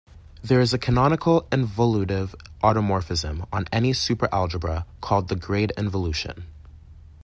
[0.41, 6.47] There is a canonical involutive automorphism on any superalgebra called the grade involution.